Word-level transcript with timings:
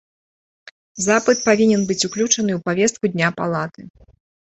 Запыт 1.09 1.37
павінен 1.51 1.81
быць 1.91 2.01
уключаны 2.11 2.51
ў 2.55 2.59
павестку 2.67 3.05
дня 3.17 3.27
палаты. 3.41 3.81